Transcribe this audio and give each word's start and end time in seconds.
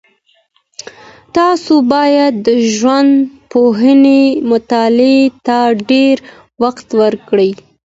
تاسو 1.37 1.73
باید 1.93 2.33
د 2.47 2.49
ژوندپوهنې 2.75 4.21
مطالعې 4.51 5.21
ته 5.45 5.57
ډېر 5.89 6.15
وخت 6.63 6.87
ورکړئ. 7.01 7.51